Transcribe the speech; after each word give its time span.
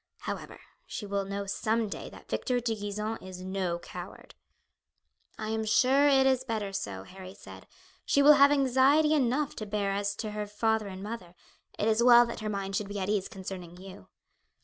However, 0.21 0.59
she 0.87 1.05
will 1.05 1.25
know 1.25 1.45
some 1.45 1.87
day 1.87 2.09
that 2.09 2.27
Victor 2.27 2.59
de 2.59 2.75
Gisons 2.75 3.19
is 3.21 3.43
no 3.43 3.77
coward." 3.77 4.33
"I 5.37 5.49
am 5.49 5.63
sure 5.63 6.07
it 6.07 6.25
is 6.25 6.43
better 6.43 6.73
so," 6.73 7.03
Harry 7.03 7.35
said. 7.35 7.67
"She 8.03 8.23
will 8.23 8.33
have 8.33 8.49
anxiety 8.51 9.13
enough 9.13 9.55
to 9.57 9.67
bear 9.67 9.91
as 9.91 10.15
to 10.15 10.31
her 10.31 10.47
father 10.47 10.87
and 10.87 11.03
mother; 11.03 11.35
it 11.77 11.87
is 11.87 12.01
well 12.01 12.25
that 12.25 12.39
her 12.39 12.49
mind 12.49 12.75
should 12.75 12.87
be 12.89 12.97
at 12.99 13.09
ease 13.09 13.27
concerning 13.27 13.77
you." 13.77 14.07